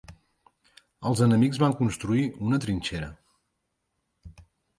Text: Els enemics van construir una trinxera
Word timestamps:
Els 1.09 1.21
enemics 1.25 1.59
van 1.63 1.75
construir 1.81 2.25
una 2.49 2.61
trinxera 2.65 3.11